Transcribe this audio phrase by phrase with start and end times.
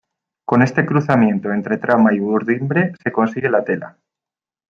[0.45, 3.97] Con este cruzamiento entre trama y urdimbre se consigue la tela.